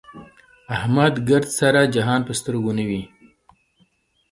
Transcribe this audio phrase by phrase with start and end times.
[0.75, 3.03] احمد ګردسره جهان په سترګو نه وي.